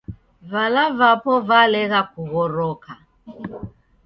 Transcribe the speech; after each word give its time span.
Vala 0.51 0.83
vapo 0.99 1.33
valegha 1.47 1.99
kughproka 2.11 2.91